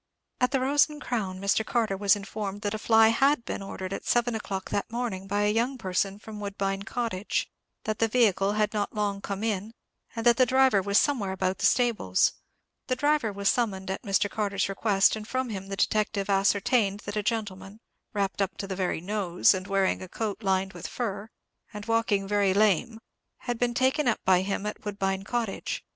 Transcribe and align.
At 0.39 0.49
the 0.49 0.59
Rose 0.59 0.89
and 0.89 0.99
Crown 0.99 1.39
Mr. 1.39 1.63
Carter 1.63 1.95
was 1.95 2.15
informed 2.15 2.63
that 2.63 2.73
a 2.73 2.79
fly 2.79 3.09
had 3.09 3.45
been 3.45 3.61
ordered 3.61 3.93
at 3.93 4.03
seven 4.03 4.33
o'clock 4.33 4.71
that 4.71 4.91
morning 4.91 5.27
by 5.27 5.43
a 5.43 5.53
young 5.53 5.77
person 5.77 6.17
from 6.17 6.39
Woodbine 6.39 6.81
Cottage; 6.81 7.51
that 7.83 7.99
the 7.99 8.07
vehicle 8.07 8.53
had 8.53 8.73
not 8.73 8.95
long 8.95 9.21
come 9.21 9.43
in, 9.43 9.75
and 10.15 10.25
that 10.25 10.37
the 10.37 10.45
driver 10.47 10.81
was 10.81 10.97
somewhere 10.99 11.31
about 11.33 11.59
the 11.59 11.67
stables. 11.67 12.33
The 12.87 12.95
driver 12.95 13.31
was 13.31 13.47
summoned 13.47 13.91
at 13.91 14.01
Mr. 14.01 14.27
Carter's 14.27 14.67
request, 14.67 15.15
and 15.15 15.27
from 15.27 15.49
him 15.49 15.67
the 15.67 15.77
detective 15.77 16.31
ascertained 16.31 17.01
that 17.01 17.15
a 17.15 17.21
gentleman, 17.21 17.79
wrapped 18.11 18.41
up 18.41 18.57
to 18.57 18.65
the 18.65 18.75
very 18.75 19.01
nose, 19.01 19.53
and 19.53 19.67
wearing 19.67 20.01
a 20.01 20.09
coat 20.09 20.41
lined 20.41 20.73
with 20.73 20.87
fur, 20.87 21.29
and 21.71 21.85
walking 21.85 22.27
very 22.27 22.55
lame, 22.55 22.99
had 23.41 23.59
been 23.59 23.75
taken 23.75 24.07
up 24.07 24.21
by 24.25 24.41
him 24.41 24.65
at 24.65 24.83
Woodbine 24.83 25.25
Cottage. 25.25 25.85